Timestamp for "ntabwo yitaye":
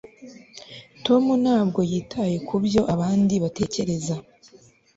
1.43-2.35